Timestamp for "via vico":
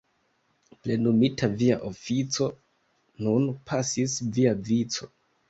4.39-5.13